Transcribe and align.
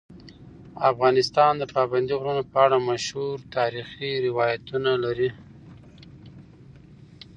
افغانستان 0.91 1.53
د 1.57 1.63
پابندی 1.75 2.15
غرونه 2.19 2.43
په 2.51 2.57
اړه 2.65 2.77
مشهور 2.89 3.37
تاریخی 3.55 4.11
روایتونه 4.27 4.91
لري. 5.03 5.29